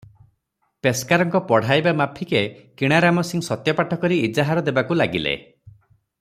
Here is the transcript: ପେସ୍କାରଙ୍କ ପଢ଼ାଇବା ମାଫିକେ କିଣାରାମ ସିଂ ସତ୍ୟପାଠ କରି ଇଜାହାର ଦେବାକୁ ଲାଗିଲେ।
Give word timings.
ପେସ୍କାରଙ୍କ 0.85 1.41
ପଢ଼ାଇବା 1.51 1.93
ମାଫିକେ 1.99 2.41
କିଣାରାମ 2.83 3.25
ସିଂ 3.33 3.45
ସତ୍ୟପାଠ 3.49 4.01
କରି 4.07 4.19
ଇଜାହାର 4.31 4.65
ଦେବାକୁ 4.71 4.99
ଲାଗିଲେ। 5.03 5.37